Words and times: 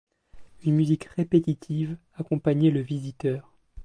Une 0.63 0.73
musique 0.77 1.03
répétitive 1.03 1.95
accompagnait 2.17 2.71
le 2.71 2.81
visiteur. 2.81 3.53